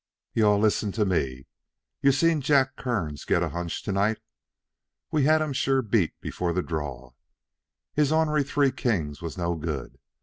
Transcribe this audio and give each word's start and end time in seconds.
"You 0.33 0.47
all 0.47 0.57
listen 0.57 0.91
to 0.93 1.05
me. 1.05 1.45
You 2.01 2.11
seen 2.11 2.41
Jack 2.41 2.75
Kearns 2.75 3.23
get 3.23 3.43
a 3.43 3.49
hunch 3.49 3.83
to 3.83 3.91
night. 3.91 4.17
We 5.11 5.25
had 5.25 5.43
him 5.43 5.53
sure 5.53 5.83
beat 5.83 6.19
before 6.19 6.53
the 6.53 6.63
draw. 6.63 7.11
His 7.93 8.11
ornery 8.11 8.43
three 8.43 8.71
kings 8.71 9.21
was 9.21 9.37
no 9.37 9.53
good. 9.53 9.99